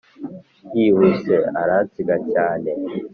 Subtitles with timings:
[0.75, 2.71] Yihuse aransiga cyane